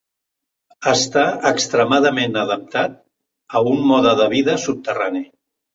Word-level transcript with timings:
Està 0.91 1.25
extremament 1.51 2.41
adaptat 2.47 2.99
a 3.61 3.65
un 3.77 3.87
mode 3.95 4.19
de 4.23 4.31
vida 4.37 4.63
subterrani. 4.69 5.29